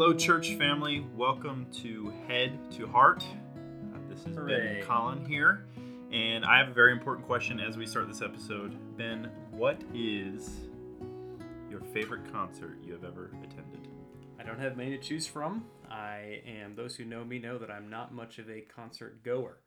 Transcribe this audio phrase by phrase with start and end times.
[0.00, 1.04] Hello, church family.
[1.14, 3.22] Welcome to Head to Heart.
[3.22, 4.78] Uh, this is Hooray.
[4.78, 5.66] Ben Collin here,
[6.10, 8.74] and I have a very important question as we start this episode.
[8.96, 10.60] Ben, what is
[11.68, 13.88] your favorite concert you have ever attended?
[14.40, 15.66] I don't have many to choose from.
[15.90, 19.58] I am, those who know me know that I'm not much of a concert goer.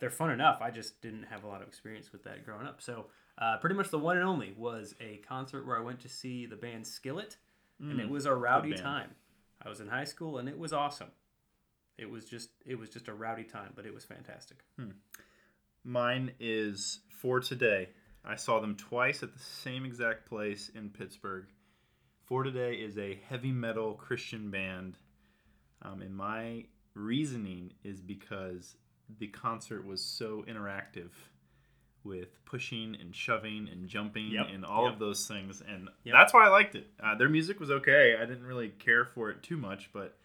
[0.00, 0.62] They're fun enough.
[0.62, 2.80] I just didn't have a lot of experience with that growing up.
[2.80, 6.08] So, uh, pretty much the one and only was a concert where I went to
[6.08, 7.36] see the band Skillet,
[7.78, 9.10] and it was a rowdy time.
[9.64, 11.10] I was in high school, and it was awesome.
[11.98, 14.64] It was just, it was just a rowdy time, but it was fantastic.
[15.84, 17.88] Mine is For Today.
[18.24, 21.46] I saw them twice at the same exact place in Pittsburgh.
[22.24, 24.96] For Today is a heavy metal Christian band,
[25.82, 26.64] um, and my
[26.94, 28.76] reasoning is because
[29.18, 31.10] the concert was so interactive
[32.04, 34.94] with pushing and shoving and jumping Yep, and all yep.
[34.94, 36.14] of those things, and Yep.
[36.14, 36.88] that's why I liked it.
[37.02, 38.16] Uh, their music was okay.
[38.20, 40.16] I didn't really care for it too much, but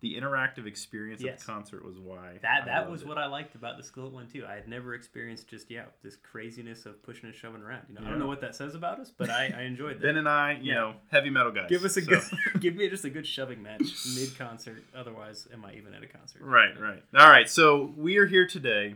[0.00, 3.08] the interactive experience of the concert was why That I that was it.
[3.08, 4.46] what I liked about the Skillet one too.
[4.48, 7.82] I had never experienced just yeah this craziness of pushing and shoving around.
[7.88, 10.02] You know, I don't know what that says about us, but I, I enjoyed that.
[10.02, 10.74] Ben and I, you Yeah.
[10.74, 11.66] know, heavy metal guys.
[11.68, 12.22] Give us a so- good,
[12.60, 13.82] give me just a good shoving match
[14.14, 14.84] mid concert.
[14.96, 16.42] Otherwise, am I even at a concert?
[16.42, 17.02] right, right.
[17.18, 17.50] All right.
[17.50, 18.94] So we are here today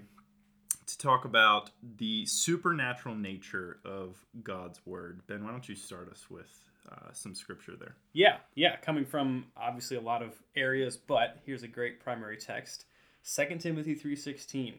[0.92, 5.20] to talk about the supernatural nature of God's word.
[5.26, 6.50] Ben, why don't you start us with
[6.90, 7.94] uh, some scripture there?
[8.12, 8.76] Yeah, yeah.
[8.76, 12.86] Coming from obviously a lot of areas, but here's a great primary text:
[13.34, 14.74] 2 Timothy three sixteen.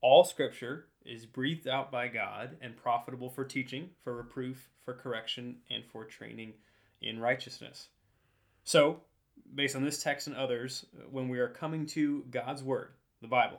[0.00, 5.56] All Scripture is breathed out by God and profitable for teaching, for reproof, for correction,
[5.70, 6.52] and for training
[7.00, 7.88] in righteousness.
[8.62, 9.00] So,
[9.54, 12.90] based on this text and others, when we are coming to God's Word,
[13.20, 13.58] the Bible,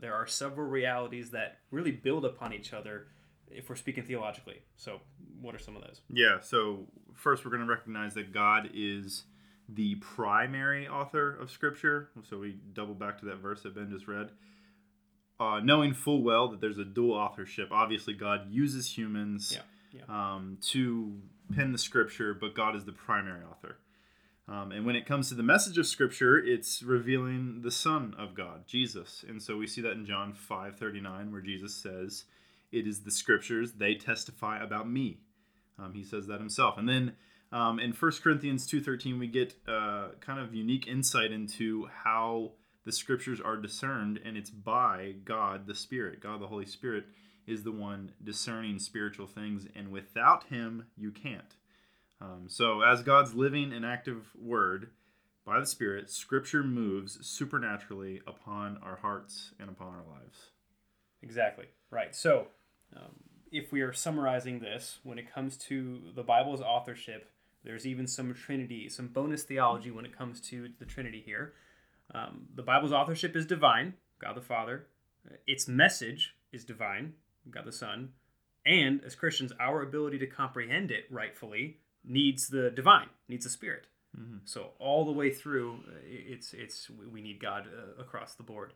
[0.00, 3.08] there are several realities that really build upon each other
[3.50, 4.62] if we're speaking theologically.
[4.76, 5.00] So,
[5.40, 6.00] what are some of those?
[6.10, 6.40] Yeah.
[6.40, 9.24] So first, we're going to recognize that God is
[9.68, 12.10] the primary author of Scripture.
[12.28, 14.30] So we double back to that verse that Ben just read.
[15.40, 17.68] Uh, knowing full well that there's a dual authorship.
[17.70, 19.56] Obviously, God uses humans
[19.92, 21.20] Yeah, Um, to
[21.54, 23.78] pen the Scripture, but God is the primary author.
[24.48, 28.34] Um, and when it comes to the message of Scripture, it's revealing the Son of
[28.34, 29.24] God, Jesus.
[29.28, 32.24] And so we see that in John five thirty nine, where Jesus says,
[32.72, 35.20] "It is the Scriptures; they testify about me."
[35.78, 36.78] Um, he says that himself.
[36.78, 37.14] And then
[37.52, 42.52] um, in 1 Corinthians 2.13, we get uh, kind of unique insight into how
[42.84, 46.20] the scriptures are discerned, and it's by God the Spirit.
[46.20, 47.04] God the Holy Spirit
[47.46, 51.56] is the one discerning spiritual things, and without him, you can't.
[52.20, 54.90] Um, so as God's living and active word,
[55.48, 60.50] by the Spirit, Scripture moves supernaturally upon our hearts and upon our lives.
[61.22, 61.64] Exactly.
[61.90, 62.14] Right.
[62.14, 62.48] So,
[62.94, 63.14] um,
[63.50, 67.30] if we are summarizing this, when it comes to the Bible's authorship,
[67.64, 71.54] there's even some Trinity, some bonus theology when it comes to the Trinity here.
[72.14, 74.86] Um, the Bible's authorship is divine, God the Father.
[75.46, 77.14] Its message is divine,
[77.50, 78.10] God the Son.
[78.66, 83.86] And as Christians, our ability to comprehend it rightfully needs the divine, needs the Spirit.
[84.44, 88.72] So all the way through, it's it's we need God uh, across the board.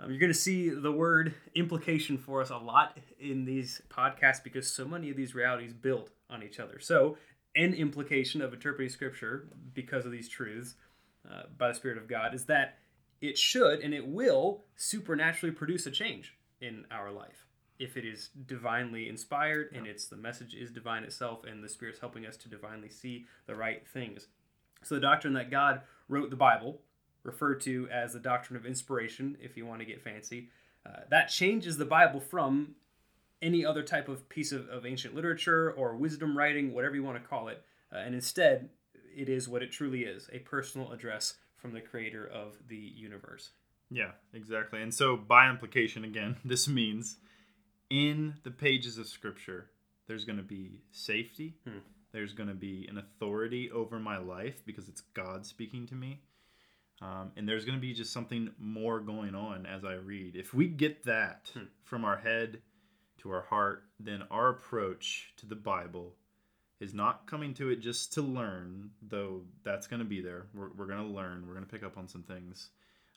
[0.00, 4.42] Um, you're going to see the word implication for us a lot in these podcasts
[4.42, 6.80] because so many of these realities build on each other.
[6.80, 7.18] So,
[7.54, 10.74] an implication of interpreting scripture because of these truths
[11.30, 12.78] uh, by the Spirit of God is that
[13.20, 17.46] it should and it will supernaturally produce a change in our life
[17.78, 22.00] if it is divinely inspired and it's the message is divine itself and the Spirit's
[22.00, 24.28] helping us to divinely see the right things.
[24.82, 26.80] So, the doctrine that God wrote the Bible
[27.22, 30.48] referred to as the doctrine of inspiration, if you want to get fancy.
[30.84, 32.74] Uh, that changes the Bible from
[33.40, 37.20] any other type of piece of, of ancient literature or wisdom writing, whatever you want
[37.20, 37.64] to call it.
[37.92, 38.70] Uh, and instead,
[39.14, 43.50] it is what it truly is a personal address from the creator of the universe.
[43.90, 44.80] Yeah, exactly.
[44.80, 47.16] And so, by implication, again, this means
[47.92, 49.66] in the pages of Scripture,
[50.06, 51.56] there's going to be safety.
[51.68, 51.80] Hmm.
[52.10, 56.22] There's going to be an authority over my life because it's God speaking to me.
[57.02, 60.36] Um, and there's going to be just something more going on as I read.
[60.36, 61.64] If we get that Hmm.
[61.84, 62.62] from our head
[63.18, 66.14] to our heart, then our approach to the Bible
[66.80, 70.46] is not coming to it just to learn, though that's going to be there.
[70.54, 72.70] We're, we're going to learn, we're going to pick up on some things,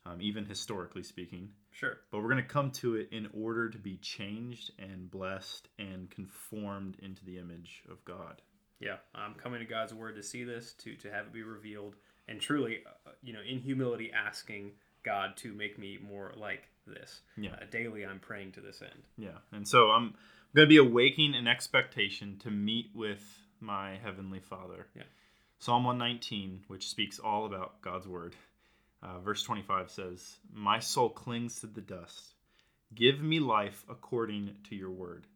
[0.06, 1.50] um, even historically speaking.
[1.72, 1.98] Sure.
[2.12, 6.10] But we're going to come to it in order to be changed and blessed and
[6.10, 8.42] conformed into the image of God.
[8.80, 11.96] Yeah, I'm coming to God's word to see this, to to have it be revealed,
[12.28, 14.72] and truly, uh, you know, in humility, asking
[15.04, 17.22] God to make me more like this.
[17.38, 17.52] Yeah.
[17.54, 19.04] Uh, daily, I'm praying to this end.
[19.18, 19.38] Yeah.
[19.52, 20.14] And so I'm
[20.56, 23.24] going to be awaking an expectation to meet with
[23.60, 24.88] my heavenly Father.
[24.96, 25.04] Yeah.
[25.60, 28.36] Psalm 119, which speaks all about God's word,
[29.06, 32.34] uh, verse 25 says, My soul clings to the dust.
[32.94, 35.28] Give me life according to your word.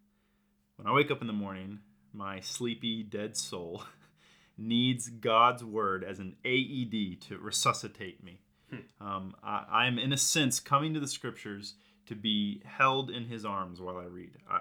[0.77, 1.79] When I wake up in the morning,
[2.13, 3.83] my sleepy, dead soul
[4.57, 8.41] needs God's word as an AED to resuscitate me.
[8.69, 9.05] Hmm.
[9.05, 11.75] Um, I, am, in a sense, coming to the scriptures
[12.07, 14.31] to be held in his arms while I read.
[14.49, 14.59] I,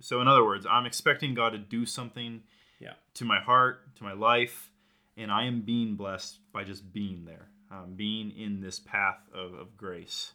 [0.00, 2.42] so, in other words, I'm expecting God to do something
[2.80, 2.94] yeah.
[3.14, 4.70] to my heart, to my life,
[5.16, 9.54] and I am being blessed by just being there, um, being in this path of,
[9.54, 10.32] of grace.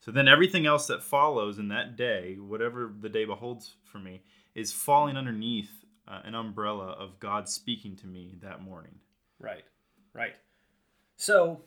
[0.00, 4.22] So then everything else that follows in that day, whatever the day beholds for me,
[4.54, 5.70] is falling underneath
[6.08, 8.96] uh, an umbrella of God speaking to me that morning.
[9.38, 9.64] Right,
[10.12, 10.34] right.
[11.16, 11.60] So,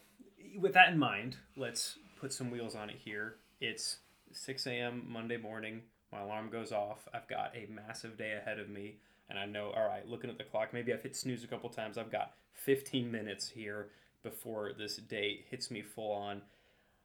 [0.58, 3.36] with that in mind, let's put some wheels on it here.
[3.62, 3.98] It's
[4.34, 5.06] 6 a.m.
[5.08, 5.82] Monday morning.
[6.12, 7.08] My alarm goes off.
[7.14, 8.98] I've got a massive day ahead of me.
[9.30, 11.70] And I know, all right, looking at the clock, maybe I've hit snooze a couple
[11.70, 11.98] times.
[11.98, 13.88] I've got 15 minutes here
[14.26, 16.42] before this date hits me full on.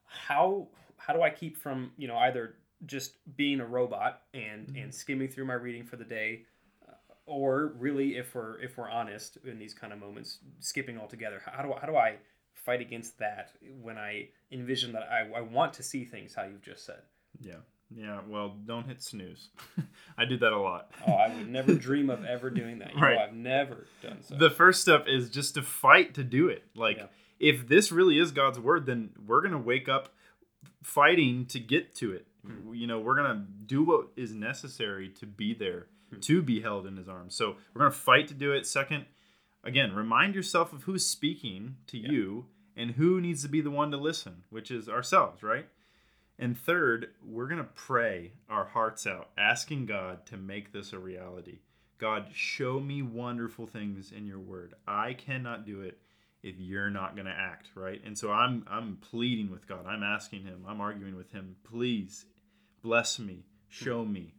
[0.05, 4.83] How how do I keep from, you know, either just being a robot and mm-hmm.
[4.83, 6.43] and skimming through my reading for the day
[7.25, 11.63] or really if we're if we're honest in these kind of moments skipping altogether how
[11.63, 12.15] do, how do i
[12.53, 13.51] fight against that
[13.81, 17.01] when i envision that I, I want to see things how you've just said
[17.39, 17.61] yeah
[17.95, 19.49] yeah well don't hit snooze
[20.17, 23.01] i do that a lot oh i would never dream of ever doing that you
[23.01, 23.15] right.
[23.15, 26.63] know i've never done so the first step is just to fight to do it
[26.75, 27.05] like yeah.
[27.39, 30.13] if this really is god's word then we're gonna wake up
[30.83, 32.73] fighting to get to it hmm.
[32.73, 35.87] you know we're gonna do what is necessary to be there
[36.19, 37.35] to be held in his arms.
[37.35, 38.65] So we're going to fight to do it.
[38.67, 39.05] Second,
[39.63, 42.11] again, remind yourself of who's speaking to yeah.
[42.11, 42.45] you
[42.75, 45.67] and who needs to be the one to listen, which is ourselves, right?
[46.39, 50.99] And third, we're going to pray our hearts out, asking God to make this a
[50.99, 51.59] reality.
[51.97, 54.73] God, show me wonderful things in your word.
[54.87, 55.99] I cannot do it
[56.41, 58.01] if you're not going to act, right?
[58.03, 59.85] And so I'm I'm pleading with God.
[59.85, 60.65] I'm asking him.
[60.67, 61.57] I'm arguing with him.
[61.63, 62.25] Please
[62.81, 63.45] bless me.
[63.69, 64.33] Show me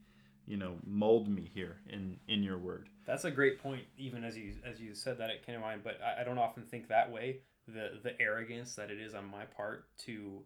[0.46, 4.36] you know mold me here in in your word that's a great point even as
[4.36, 6.88] you as you said that it came to mind but I, I don't often think
[6.88, 10.42] that way the the arrogance that it is on my part to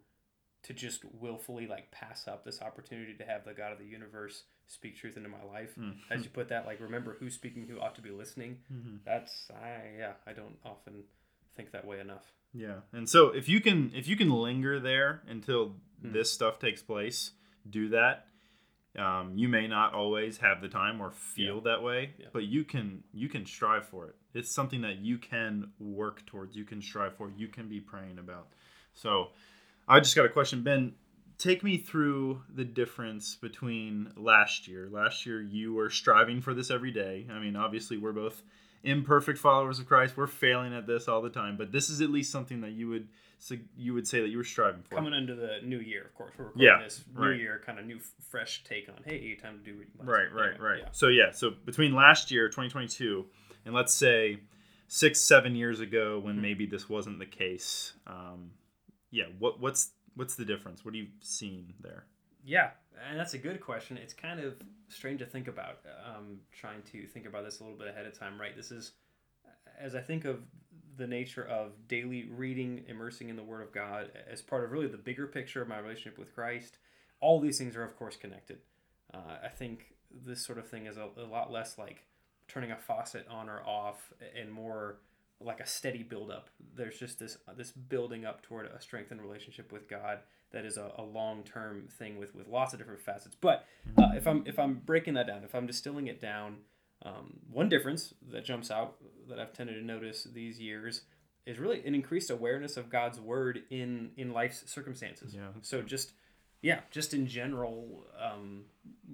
[0.66, 4.42] to just willfully like pass up this opportunity to have the god of the universe
[4.66, 5.94] speak truth into my life mm.
[6.10, 8.96] as you put that like remember who's speaking who ought to be listening mm-hmm.
[9.04, 11.04] that's i yeah i don't often
[11.56, 15.22] think that way enough yeah and so if you can if you can linger there
[15.28, 15.74] until
[16.04, 16.12] mm.
[16.12, 17.30] this stuff takes place
[17.68, 18.26] do that
[18.98, 21.72] um, you may not always have the time or feel yeah.
[21.72, 22.26] that way, yeah.
[22.32, 24.14] but you can you can strive for it.
[24.32, 26.56] It's something that you can work towards.
[26.56, 27.30] You can strive for.
[27.36, 28.48] You can be praying about.
[28.94, 29.28] So,
[29.88, 30.94] I just got a question, Ben.
[31.38, 34.88] Take me through the difference between last year.
[34.90, 37.26] Last year, you were striving for this every day.
[37.30, 38.42] I mean, obviously, we're both
[38.82, 40.16] imperfect followers of Christ.
[40.16, 42.88] We're failing at this all the time, but this is at least something that you
[42.88, 43.08] would
[43.76, 46.04] you would say that you were striving for coming into the new year.
[46.06, 47.38] Of course, we're recording yeah, this new right.
[47.38, 48.00] year, kind of new,
[48.30, 49.02] fresh take on.
[49.04, 50.78] Hey, time to do right, right, anyway, right.
[50.84, 50.88] Yeah.
[50.92, 53.26] So yeah, so between last year, 2022,
[53.66, 54.40] and let's say
[54.88, 56.42] six, seven years ago, when mm-hmm.
[56.42, 58.52] maybe this wasn't the case, um,
[59.10, 60.84] yeah, what what's what's the difference?
[60.84, 62.04] What have you seen there?
[62.44, 62.70] Yeah,
[63.08, 63.96] and that's a good question.
[63.96, 64.54] It's kind of
[64.88, 65.80] strange to think about.
[66.04, 68.56] Um, trying to think about this a little bit ahead of time, right?
[68.56, 68.92] This is
[69.78, 70.40] as I think of
[70.96, 74.86] the nature of daily reading, immersing in the Word of God as part of really
[74.86, 76.78] the bigger picture of my relationship with Christ.
[77.20, 78.58] All these things are, of course, connected.
[79.12, 82.04] Uh, I think this sort of thing is a, a, lot less like
[82.48, 84.98] turning a faucet on or off, and more
[85.40, 86.50] like a steady buildup.
[86.74, 90.20] There's just this this building up toward a strengthened relationship with God
[90.52, 93.36] that is a, a long term thing with with lots of different facets.
[93.40, 93.66] But
[93.98, 96.58] uh, if I'm if I'm breaking that down, if I'm distilling it down
[97.02, 98.96] um, one difference that jumps out
[99.28, 101.02] that I've tended to notice these years
[101.44, 105.34] is really an increased awareness of God's word in in life's circumstances.
[105.34, 105.48] Yeah.
[105.62, 106.12] So just
[106.62, 108.64] yeah, just in general, um,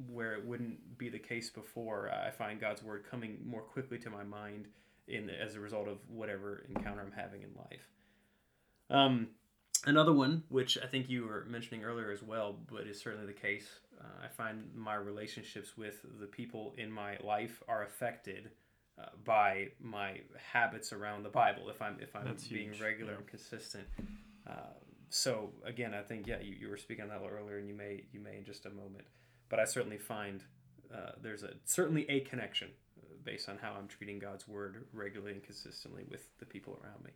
[0.09, 4.11] where it wouldn't be the case before, I find God's word coming more quickly to
[4.11, 4.69] my mind
[5.09, 7.89] in as a result of whatever encounter I'm having in life.
[8.91, 9.29] Um,
[9.87, 13.33] another one, which I think you were mentioning earlier as well, but is certainly the
[13.33, 13.69] case,
[14.01, 18.51] uh, I find my relationships with the people in my life are affected
[18.99, 20.21] uh, by my
[20.53, 21.69] habits around the Bible.
[21.71, 22.81] If I'm if I'm That's being huge.
[22.81, 23.19] regular yeah.
[23.19, 23.85] and consistent.
[24.47, 24.75] Uh,
[25.09, 28.05] so again, I think yeah, you, you were speaking on that earlier, and you may
[28.13, 29.05] you may in just a moment.
[29.49, 30.43] But I certainly find
[30.95, 32.69] uh, there's a certainly a connection
[33.25, 37.11] based on how I'm treating God's word regularly and consistently with the people around me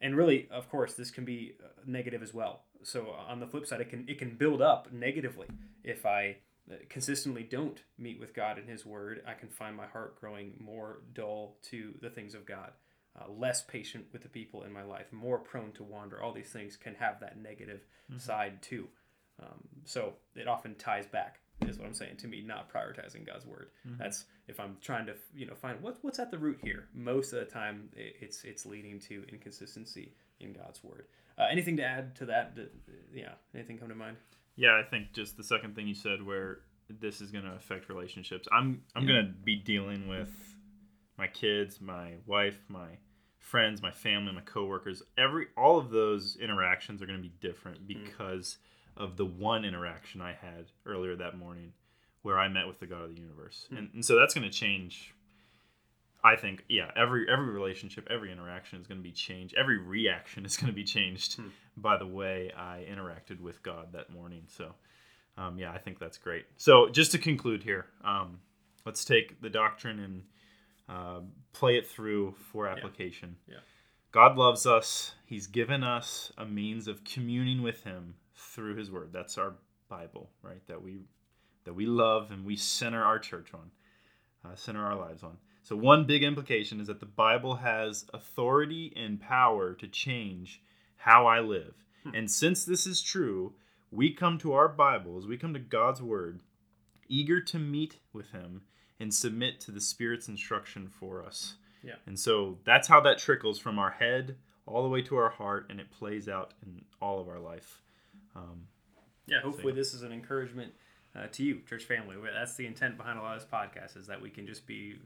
[0.00, 3.66] and really of course this can be uh, negative as well so on the flip
[3.66, 5.48] side it can it can build up negatively
[5.82, 6.36] if i
[6.70, 10.52] uh, consistently don't meet with god in his word i can find my heart growing
[10.60, 12.70] more dull to the things of god
[13.18, 16.22] uh, less patient with the people in my life, more prone to wander.
[16.22, 17.80] All these things can have that negative
[18.16, 18.88] side too.
[19.42, 21.40] Um, so it often ties back.
[21.66, 23.70] Is what I'm saying to me, not prioritizing God's word.
[23.98, 26.88] That's if I'm trying to you know find what what's at the root here.
[26.94, 31.06] Most of the time, it's it's leading to inconsistency in God's word.
[31.36, 32.56] Uh, anything to add to that?
[33.12, 34.16] Yeah, anything come to mind?
[34.56, 37.88] Yeah, I think just the second thing you said, where this is going to affect
[37.88, 38.48] relationships.
[38.52, 39.14] I'm I'm Yeah.
[39.14, 40.30] going to be dealing with
[41.18, 42.98] my kids, my wife, my
[43.38, 45.02] friends, my family, my coworkers.
[45.16, 48.58] Every all of those interactions are going to be different because
[48.98, 51.72] of the one interaction I had earlier that morning,
[52.22, 54.52] where I met with the God of the universe, and, and so that's going to
[54.52, 55.14] change.
[56.22, 59.54] I think, yeah, every every relationship, every interaction is going to be changed.
[59.56, 61.40] Every reaction is going to be changed
[61.76, 64.42] by the way I interacted with God that morning.
[64.48, 64.74] So,
[65.36, 66.46] um, yeah, I think that's great.
[66.56, 68.40] So, just to conclude here, um,
[68.84, 70.22] let's take the doctrine and
[70.88, 71.20] uh,
[71.52, 73.36] play it through for application.
[73.46, 73.58] Yeah.
[74.10, 75.12] God loves us.
[75.26, 79.10] He's given us a means of communing with Him through His Word.
[79.12, 79.54] That's our
[79.88, 80.66] Bible, right?
[80.66, 81.00] That we
[81.64, 83.70] that we love and we center our church on,
[84.44, 85.36] uh, center our lives on.
[85.62, 90.62] So one big implication is that the Bible has authority and power to change
[90.96, 91.74] how I live.
[92.14, 93.52] And since this is true,
[93.90, 96.40] we come to our Bibles, we come to God's Word,
[97.06, 98.62] eager to meet with Him
[98.98, 101.56] and submit to the Spirit's instruction for us.
[101.82, 101.96] Yeah.
[102.06, 105.66] And so that's how that trickles from our head all the way to our heart,
[105.68, 107.82] and it plays out in all of our life.
[108.38, 108.66] Um,
[109.26, 110.72] Yeah, hopefully this is an encouragement
[111.14, 112.16] uh, to you, church family.
[112.32, 114.96] That's the intent behind a lot of this podcast is that we can just be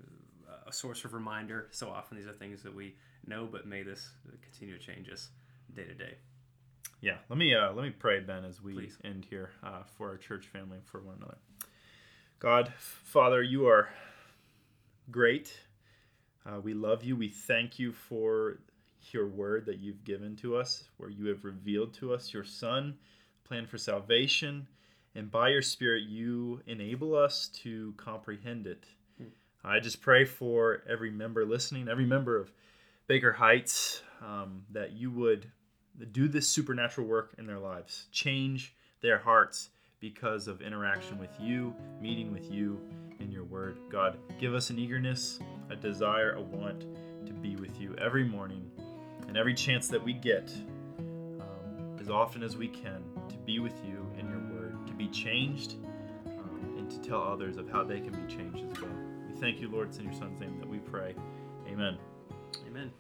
[0.49, 1.69] uh, a source of reminder.
[1.71, 2.95] So often these are things that we
[3.27, 4.11] know, but may this
[4.43, 5.31] continue to change us
[5.75, 6.15] day to day.
[7.01, 8.99] yeah, let me uh, let me pray, Ben, as we Please.
[9.05, 11.39] end here uh, for our church family and for one another.
[12.39, 13.89] God, Father, you are
[15.11, 15.59] great.
[16.45, 17.17] Uh, we love you.
[17.17, 18.59] We thank you for
[19.13, 22.97] your word that you've given to us, where you have revealed to us your Son,
[23.53, 24.67] plan for salvation,
[25.15, 28.87] and by your Spirit, you enable us to comprehend it.
[29.63, 32.51] I just pray for every member listening, every member of
[33.09, 35.51] Baker Heights, um, that you would
[36.13, 39.69] do this supernatural work in their lives, change their hearts
[40.01, 42.81] because of interaction with you, meeting with you
[43.21, 43.77] in your word.
[43.91, 46.87] God, give us an eagerness, a desire, a want
[47.27, 48.71] to be with you every morning
[49.29, 50.51] and every chance that we get,
[51.39, 55.09] um, as often as we can, to be with you in your word, to be
[55.09, 55.77] changed,
[56.27, 58.93] um, and to tell others of how they can be changed as well.
[59.29, 59.89] We thank you, Lord.
[59.89, 61.15] It's in your Son's name that we pray.
[61.67, 61.97] Amen.
[62.69, 62.93] Amen.